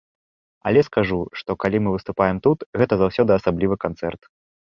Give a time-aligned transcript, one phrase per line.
[0.69, 4.21] Але скажу, што калі мы выступаем тут, гэта заўсёды асаблівы канцэрт.